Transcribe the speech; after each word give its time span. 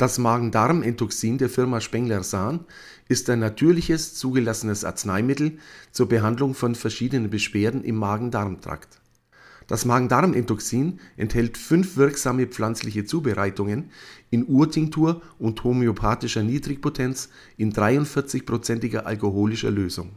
Das 0.00 0.16
Magen-Darm-Entoxin 0.16 1.36
der 1.36 1.50
Firma 1.50 1.78
Spengler-Sahn 1.78 2.60
ist 3.10 3.28
ein 3.28 3.38
natürliches, 3.38 4.14
zugelassenes 4.14 4.82
Arzneimittel 4.82 5.58
zur 5.92 6.08
Behandlung 6.08 6.54
von 6.54 6.74
verschiedenen 6.74 7.28
Beschwerden 7.28 7.84
im 7.84 7.96
Magen-Darm-Trakt. 7.96 8.98
Das 9.66 9.84
Magen-Darm-Entoxin 9.84 11.00
enthält 11.18 11.58
fünf 11.58 11.98
wirksame 11.98 12.46
pflanzliche 12.46 13.04
Zubereitungen 13.04 13.90
in 14.30 14.46
Urtinktur 14.46 15.20
und 15.38 15.62
homöopathischer 15.64 16.44
Niedrigpotenz 16.44 17.28
in 17.58 17.74
43-prozentiger 17.74 19.00
alkoholischer 19.00 19.70
Lösung. 19.70 20.12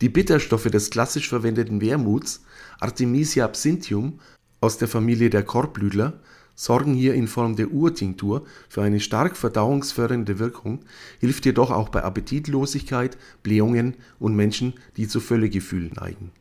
Die 0.00 0.08
Bitterstoffe 0.08 0.68
des 0.68 0.90
klassisch 0.90 1.28
verwendeten 1.28 1.80
Wermuts 1.80 2.42
Artemisia 2.80 3.44
absinthium 3.44 4.18
aus 4.60 4.78
der 4.78 4.88
Familie 4.88 5.30
der 5.30 5.44
Korbblütler 5.44 6.20
sorgen 6.60 6.92
hier 6.92 7.14
in 7.14 7.26
Form 7.26 7.56
der 7.56 7.72
Urtinktur 7.72 8.44
für 8.68 8.82
eine 8.82 9.00
stark 9.00 9.34
verdauungsfördernde 9.34 10.38
Wirkung, 10.38 10.80
hilft 11.18 11.46
jedoch 11.46 11.70
auch 11.70 11.88
bei 11.88 12.02
Appetitlosigkeit, 12.02 13.16
Blähungen 13.42 13.94
und 14.18 14.36
Menschen, 14.36 14.74
die 14.98 15.08
zu 15.08 15.20
Völlegefühl 15.20 15.90
neigen. 15.94 16.32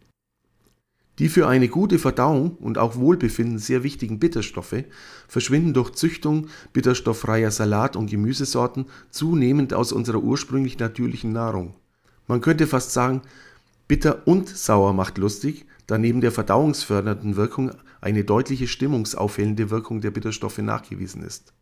Die 1.20 1.30
für 1.30 1.48
eine 1.48 1.70
gute 1.70 2.00
Verdauung 2.00 2.58
und 2.58 2.78
auch 2.78 2.98
Wohlbefinden 2.98 3.60
sehr 3.60 3.84
wichtigen 3.84 4.20
Bitterstoffe 4.20 4.84
verschwinden 5.30 5.74
durch 5.74 5.92
Züchtung 5.92 6.48
bitterstofffreier 6.74 7.52
Salat 7.52 7.96
und 7.96 8.10
Gemüsesorten 8.10 8.88
zunehmend 9.12 9.74
aus 9.74 9.94
unserer 9.94 10.20
ursprünglich 10.20 10.80
natürlichen 10.80 11.32
Nahrung. 11.32 11.76
Man 12.28 12.42
könnte 12.42 12.68
fast 12.68 12.92
sagen, 12.92 13.22
bitter 13.88 14.28
und 14.28 14.50
sauer 14.50 14.92
macht 14.92 15.18
lustig, 15.18 15.66
da 15.88 15.98
neben 15.98 16.20
der 16.20 16.34
verdauungsfördernden 16.34 17.38
Wirkung 17.38 17.72
eine 18.02 18.24
deutliche 18.24 18.68
stimmungsaufhellende 18.68 19.70
Wirkung 19.70 20.02
der 20.02 20.12
Bitterstoffe 20.12 20.60
nachgewiesen 20.60 21.24
ist. 21.24 21.54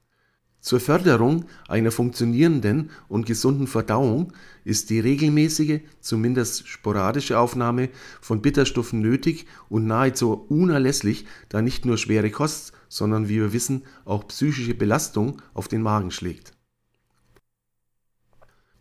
Zur 0.59 0.79
Förderung 0.79 1.45
einer 1.67 1.91
funktionierenden 1.91 2.89
und 3.07 3.25
gesunden 3.25 3.67
Verdauung 3.67 4.33
ist 4.63 4.89
die 4.89 4.99
regelmäßige, 4.99 5.81
zumindest 6.01 6.67
sporadische 6.67 7.39
Aufnahme 7.39 7.89
von 8.21 8.41
Bitterstoffen 8.41 8.99
nötig 8.99 9.45
und 9.69 9.85
nahezu 9.85 10.33
unerlässlich, 10.49 11.25
da 11.47 11.61
nicht 11.61 11.85
nur 11.85 11.97
schwere 11.97 12.31
Kost, 12.31 12.73
sondern 12.89 13.29
wie 13.29 13.35
wir 13.35 13.53
wissen 13.53 13.83
auch 14.03 14.27
psychische 14.27 14.73
Belastung 14.73 15.41
auf 15.53 15.67
den 15.67 15.81
Magen 15.81 16.11
schlägt. 16.11 16.53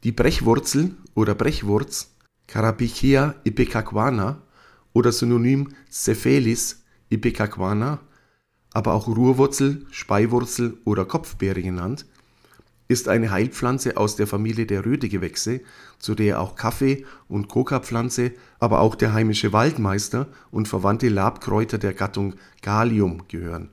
Die 0.03 0.13
Brechwurzel 0.13 0.97
oder 1.15 1.35
Brechwurz 1.35 2.17
Carapichea 2.47 3.35
ipecacuana 3.45 4.43
oder 4.93 5.13
synonym 5.13 5.75
Cephalis 5.91 6.85
ipecacuana, 7.11 8.01
aber 8.73 8.93
auch 8.95 9.09
Ruhrwurzel, 9.09 9.87
Speiwurzel 9.91 10.79
oder 10.85 11.05
Kopfbeere 11.05 11.63
genannt, 11.63 12.07
ist 12.89 13.09
eine 13.09 13.31
Heilpflanze 13.31 13.97
aus 13.97 14.17
der 14.17 14.27
Familie 14.27 14.67
der 14.67 14.85
Rötegewächse, 14.85 15.61
zu 15.99 16.15
der 16.15 16.41
auch 16.41 16.55
Kaffee- 16.57 17.05
und 17.29 17.49
Kokapflanze, 17.49 18.33
aber 18.61 18.81
auch 18.81 18.95
der 18.95 19.13
heimische 19.13 19.53
Waldmeister 19.53 20.29
und 20.51 20.69
verwandte 20.69 21.09
Labkräuter 21.09 21.79
der 21.79 21.95
Gattung 21.95 22.35
Galium 22.63 23.27
gehören. 23.29 23.71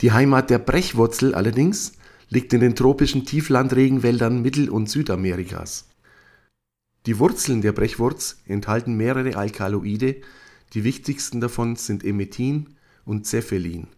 Die 0.00 0.12
Heimat 0.12 0.50
der 0.50 0.58
Brechwurzel 0.58 1.34
allerdings 1.34 1.92
liegt 2.28 2.52
in 2.54 2.60
den 2.60 2.74
tropischen 2.74 3.26
Tieflandregenwäldern 3.26 4.40
Mittel- 4.40 4.70
und 4.70 4.88
Südamerikas. 4.88 5.88
Die 7.04 7.18
Wurzeln 7.18 7.60
der 7.60 7.72
Brechwurz 7.72 8.38
enthalten 8.46 8.96
mehrere 8.96 9.36
Alkaloide, 9.36 10.22
die 10.72 10.84
wichtigsten 10.84 11.40
davon 11.40 11.76
sind 11.76 12.04
Emethin 12.04 12.70
und 13.04 13.26
Cephalin. 13.26 13.88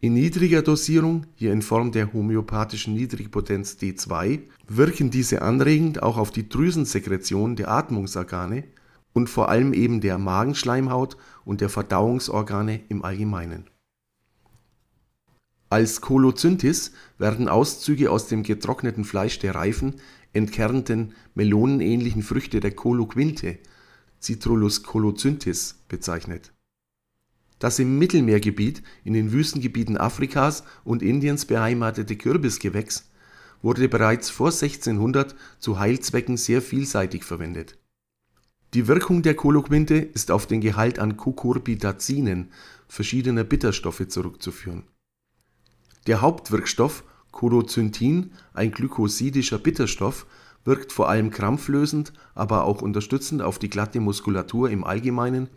In 0.00 0.14
niedriger 0.14 0.62
Dosierung, 0.62 1.26
hier 1.34 1.52
in 1.52 1.60
Form 1.60 1.90
der 1.90 2.12
homöopathischen 2.12 2.94
Niedrigpotenz 2.94 3.78
D2, 3.80 4.42
wirken 4.68 5.10
diese 5.10 5.42
anregend 5.42 6.02
auch 6.04 6.18
auf 6.18 6.30
die 6.30 6.48
Drüsensekretion 6.48 7.56
der 7.56 7.68
Atmungsorgane 7.68 8.64
und 9.12 9.28
vor 9.28 9.48
allem 9.48 9.72
eben 9.72 10.00
der 10.00 10.18
Magenschleimhaut 10.18 11.16
und 11.44 11.60
der 11.60 11.68
Verdauungsorgane 11.68 12.80
im 12.88 13.04
Allgemeinen. 13.04 13.64
Als 15.70 16.00
Kolozynthis 16.00 16.92
werden 17.18 17.48
Auszüge 17.48 18.10
aus 18.12 18.28
dem 18.28 18.44
getrockneten 18.44 19.04
Fleisch 19.04 19.40
der 19.40 19.56
reifen, 19.56 19.96
entkernten, 20.32 21.12
melonenähnlichen 21.34 22.22
Früchte 22.22 22.60
der 22.60 22.70
Koloquinte 22.70 23.58
(Citrullus 24.20 24.82
colocynthis) 24.82 25.76
bezeichnet. 25.88 26.52
Das 27.58 27.78
im 27.78 27.98
Mittelmeergebiet 27.98 28.82
in 29.04 29.14
den 29.14 29.32
Wüstengebieten 29.32 29.96
Afrikas 29.96 30.64
und 30.84 31.02
Indiens 31.02 31.44
beheimatete 31.44 32.16
Kürbisgewächs 32.16 33.10
wurde 33.62 33.88
bereits 33.88 34.30
vor 34.30 34.48
1600 34.48 35.34
zu 35.58 35.78
Heilzwecken 35.78 36.36
sehr 36.36 36.62
vielseitig 36.62 37.24
verwendet. 37.24 37.76
Die 38.74 38.86
Wirkung 38.86 39.22
der 39.22 39.34
Koloquinte 39.34 39.96
ist 39.96 40.30
auf 40.30 40.46
den 40.46 40.60
Gehalt 40.60 40.98
an 40.98 41.16
Cucurbitazinen 41.16 42.52
verschiedener 42.86 43.44
Bitterstoffe 43.44 44.06
zurückzuführen. 44.08 44.84
Der 46.06 46.20
Hauptwirkstoff 46.20 47.02
Colocyntin, 47.32 48.32
ein 48.52 48.70
glykosidischer 48.70 49.58
Bitterstoff 49.58 50.26
wirkt 50.68 50.92
vor 50.92 51.08
allem 51.08 51.30
krampflösend, 51.30 52.12
aber 52.34 52.64
auch 52.64 52.82
unterstützend 52.82 53.40
auf 53.40 53.58
die 53.58 53.70
glatte 53.70 54.00
Muskulatur 54.00 54.70
im 54.70 54.84
Allgemeinen, 54.84 55.48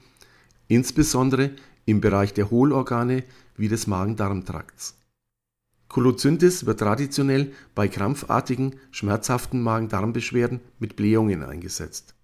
insbesondere 0.70 1.52
im 1.86 2.00
Bereich 2.00 2.34
der 2.34 2.50
Hohlorgane 2.50 3.26
wie 3.58 3.68
des 3.68 3.88
Magen-Darm-Trakts. 3.88 4.98
Kolozynthis 5.90 6.66
wird 6.66 6.80
traditionell 6.80 7.52
bei 7.76 7.90
krampfartigen, 7.90 8.78
schmerzhaften 8.92 9.62
Magen-Darm-Beschwerden 9.62 10.62
mit 10.80 10.96
Blähungen 10.96 11.44
eingesetzt. 11.44 12.16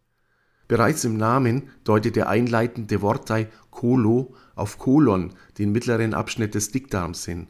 Bereits 0.69 1.03
im 1.03 1.17
Namen 1.17 1.63
deutet 1.83 2.15
der 2.15 2.29
einleitende 2.29 3.01
Wortteil 3.01 3.49
Kolo 3.69 4.33
auf 4.55 4.79
Kolon, 4.79 5.33
den 5.57 5.73
mittleren 5.73 6.13
Abschnitt 6.13 6.55
des 6.55 6.71
Dickdarms 6.71 7.25
hin 7.25 7.47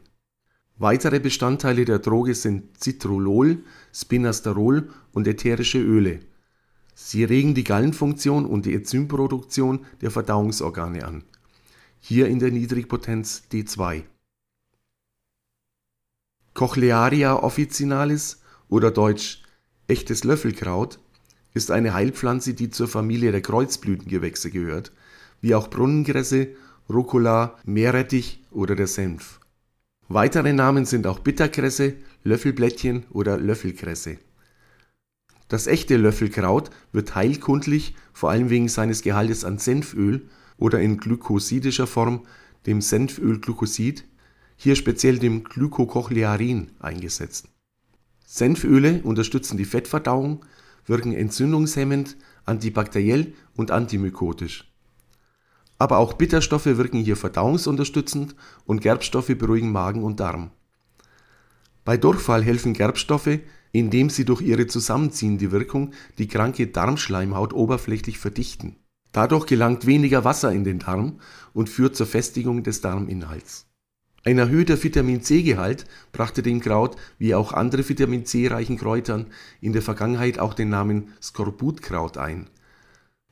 Weitere 0.80 1.18
Bestandteile 1.18 1.84
der 1.84 1.98
Droge 1.98 2.36
sind 2.36 2.80
Citrullol, 2.80 3.64
Spinasterol 3.92 4.88
und 5.12 5.26
ätherische 5.26 5.78
Öle. 5.78 6.20
Sie 6.94 7.24
regen 7.24 7.54
die 7.54 7.64
Gallenfunktion 7.64 8.46
und 8.46 8.64
die 8.64 8.74
Enzymproduktion 8.74 9.84
der 10.02 10.12
Verdauungsorgane 10.12 11.04
an, 11.04 11.24
hier 11.98 12.28
in 12.28 12.38
der 12.38 12.52
Niedrigpotenz 12.52 13.42
D2. 13.52 14.04
Cochlearia 16.54 17.42
officinalis 17.42 18.40
oder 18.68 18.92
deutsch 18.92 19.42
echtes 19.88 20.22
Löffelkraut 20.22 21.00
ist 21.54 21.72
eine 21.72 21.92
Heilpflanze, 21.92 22.54
die 22.54 22.70
zur 22.70 22.86
Familie 22.86 23.32
der 23.32 23.42
Kreuzblütengewächse 23.42 24.52
gehört, 24.52 24.92
wie 25.40 25.56
auch 25.56 25.70
Brunnenkresse, 25.70 26.48
Rucola, 26.88 27.58
Meerrettich 27.64 28.44
oder 28.52 28.76
der 28.76 28.86
Senf 28.86 29.40
Weitere 30.10 30.54
Namen 30.54 30.86
sind 30.86 31.06
auch 31.06 31.18
Bitterkresse, 31.18 31.96
Löffelblättchen 32.24 33.04
oder 33.10 33.36
Löffelkresse. 33.36 34.16
Das 35.48 35.66
echte 35.66 35.98
Löffelkraut 35.98 36.70
wird 36.92 37.14
heilkundlich 37.14 37.94
vor 38.14 38.30
allem 38.30 38.48
wegen 38.48 38.68
seines 38.68 39.02
Gehaltes 39.02 39.44
an 39.44 39.58
Senföl 39.58 40.28
oder 40.56 40.80
in 40.80 40.96
glykosidischer 40.96 41.86
Form 41.86 42.22
dem 42.64 42.80
Senfölglykosid, 42.80 44.04
hier 44.56 44.76
speziell 44.76 45.18
dem 45.18 45.44
Glykocochlearin, 45.44 46.70
eingesetzt. 46.80 47.48
Senföle 48.24 49.02
unterstützen 49.04 49.58
die 49.58 49.66
Fettverdauung, 49.66 50.44
wirken 50.86 51.12
entzündungshemmend, 51.12 52.16
antibakteriell 52.46 53.34
und 53.56 53.70
antimykotisch 53.70 54.67
aber 55.78 55.98
auch 55.98 56.14
Bitterstoffe 56.14 56.66
wirken 56.66 56.98
hier 56.98 57.16
verdauungsunterstützend 57.16 58.34
und 58.66 58.80
Gerbstoffe 58.80 59.36
beruhigen 59.38 59.72
Magen 59.72 60.02
und 60.02 60.20
Darm. 60.20 60.50
Bei 61.84 61.96
Durchfall 61.96 62.42
helfen 62.42 62.74
Gerbstoffe, 62.74 63.38
indem 63.72 64.10
sie 64.10 64.24
durch 64.24 64.42
ihre 64.42 64.66
zusammenziehende 64.66 65.52
Wirkung 65.52 65.92
die 66.18 66.28
kranke 66.28 66.66
Darmschleimhaut 66.66 67.52
oberflächlich 67.52 68.18
verdichten. 68.18 68.76
Dadurch 69.12 69.46
gelangt 69.46 69.86
weniger 69.86 70.24
Wasser 70.24 70.52
in 70.52 70.64
den 70.64 70.80
Darm 70.80 71.20
und 71.54 71.68
führt 71.68 71.96
zur 71.96 72.06
Festigung 72.06 72.62
des 72.62 72.80
Darminhalts. 72.80 73.66
Ein 74.24 74.38
erhöhter 74.38 74.82
Vitamin-C-Gehalt 74.82 75.86
brachte 76.12 76.42
dem 76.42 76.60
Kraut 76.60 76.96
wie 77.18 77.34
auch 77.34 77.52
andere 77.52 77.88
Vitamin 77.88 78.26
C-reichen 78.26 78.76
Kräutern 78.76 79.26
in 79.60 79.72
der 79.72 79.80
Vergangenheit 79.80 80.38
auch 80.38 80.54
den 80.54 80.68
Namen 80.68 81.12
Skorbutkraut 81.22 82.18
ein 82.18 82.48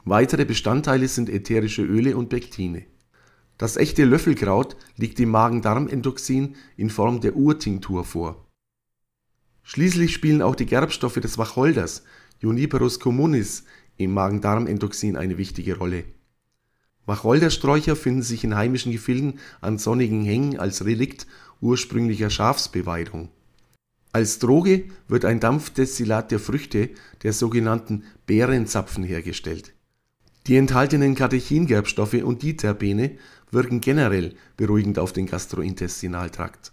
Weitere 0.09 0.45
Bestandteile 0.45 1.09
sind 1.09 1.29
ätherische 1.29 1.83
Öle 1.83 2.17
und 2.17 2.29
Pektine. 2.29 2.85
Das 3.59 3.77
echte 3.77 4.05
Löffelkraut 4.05 4.77
liegt 4.97 5.19
im 5.19 5.31
Magen-Darm-Entoxin 5.31 6.55
in 6.77 6.91
Form 6.91 7.21
der 7.21 7.35
Urtinktur 7.35 8.05
vor. 8.05 8.47
Schließlich 9.65 10.15
spielen 10.15 10.43
auch 10.43 10.55
die 10.55 10.67
Gerbstoffe 10.67 11.17
des 11.17 11.39
Wacholders 11.39 12.05
Juniperus 12.39 13.01
communis 13.01 13.65
im 13.97 14.15
Magen-Darm-Entoxin 14.15 15.17
eine 15.17 15.39
wichtige 15.39 15.77
Rolle. 15.77 16.05
Wacholdersträucher 17.07 17.97
finden 17.97 18.23
sich 18.23 18.45
in 18.45 18.55
heimischen 18.55 18.93
Gefilden 18.93 19.41
an 19.61 19.77
sonnigen 19.77 20.25
Hängen 20.25 20.57
als 20.57 20.85
Relikt 20.85 21.27
ursprünglicher 21.61 22.31
Schafsbeweidung 22.31 23.31
Als 24.13 24.39
Droge 24.39 24.85
wird 25.09 25.25
ein 25.25 25.41
Dampfdestillat 25.41 26.31
der 26.31 26.39
Früchte, 26.39 26.91
der 27.25 27.33
sogenannten 27.33 28.05
Beerenzapfen, 28.27 29.03
hergestellt. 29.03 29.76
Die 30.47 30.57
enthaltenen 30.57 31.17
Katechingerbstoffe 31.17 32.23
und 32.23 32.45
Diterpene 32.45 33.19
wirken 33.51 33.81
generell 33.81 34.37
beruhigend 34.57 34.97
auf 35.01 35.13
den 35.13 35.27
Gastrointestinaltrakt. 35.27 36.73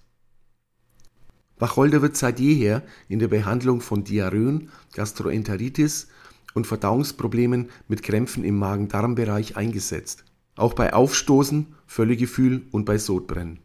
Wacholder 1.58 2.04
wird 2.04 2.16
seit 2.16 2.40
jeher 2.40 2.84
in 3.10 3.18
der 3.18 3.30
Behandlung 3.30 3.82
von 3.82 4.04
Diarrhoen, 4.04 4.70
Gastroenteritis 4.94 6.08
und 6.54 6.68
Verdauungsproblemen 6.68 7.72
mit 7.88 8.04
Krämpfen 8.04 8.44
im 8.44 8.60
Magen-Darm-Bereich 8.60 9.58
eingesetzt, 9.58 10.24
auch 10.56 10.74
bei 10.74 10.94
Aufstoßen, 10.94 11.74
Völlegefühl 11.88 12.68
und 12.72 12.86
bei 12.86 13.00
Sodbrennen. 13.00 13.60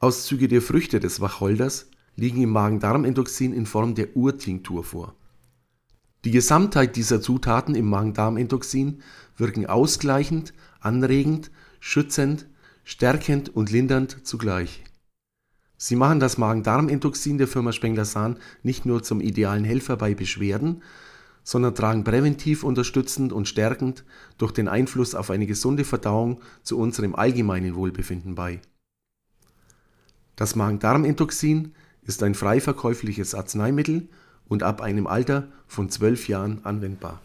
Auszüge 0.00 0.48
der 0.48 0.60
Früchte 0.60 0.98
des 0.98 1.20
Wacholders 1.20 1.88
liegen 2.16 2.42
im 2.42 2.50
Magen-Darm-Endoxin 2.50 3.52
in 3.52 3.66
Form 3.66 3.94
der 3.94 4.16
Urtinktur 4.16 4.82
vor. 4.82 5.14
Die 6.24 6.30
Gesamtheit 6.30 6.96
dieser 6.96 7.20
Zutaten 7.20 7.74
im 7.74 7.84
Magen-Darm-Endoxin 7.90 9.02
wirken 9.36 9.66
ausgleichend, 9.66 10.54
anregend, 10.80 11.50
schützend, 11.80 12.46
stärkend 12.82 13.54
und 13.54 13.70
lindernd 13.70 14.26
zugleich. 14.26 14.84
Sie 15.76 15.96
machen 15.96 16.20
das 16.20 16.38
Magen-Darm-Endoxin 16.38 17.36
der 17.36 17.46
Firma 17.46 17.72
Spengler-Sahn 17.72 18.38
nicht 18.62 18.86
nur 18.86 19.02
zum 19.02 19.20
idealen 19.20 19.64
Helfer 19.64 19.98
bei 19.98 20.14
Beschwerden, 20.14 20.82
sondern 21.42 21.74
tragen 21.74 22.04
präventiv 22.04 22.64
unterstützend 22.64 23.30
und 23.30 23.46
stärkend 23.46 24.02
durch 24.38 24.52
den 24.52 24.66
Einfluss 24.66 25.14
auf 25.14 25.28
eine 25.30 25.46
gesunde 25.46 25.84
Verdauung 25.84 26.40
zu 26.62 26.78
unserem 26.78 27.14
allgemeinen 27.14 27.74
Wohlbefinden 27.74 28.34
bei. 28.34 28.62
Das 30.36 30.56
Magen-Darm-Endoxin 30.56 31.74
ist 32.00 32.22
ein 32.22 32.34
frei 32.34 32.62
verkäufliches 32.62 33.34
Arzneimittel 33.34 34.08
und 34.48 34.62
ab 34.62 34.80
einem 34.80 35.06
Alter 35.06 35.48
von 35.66 35.90
zwölf 35.90 36.28
Jahren 36.28 36.64
anwendbar 36.64 37.20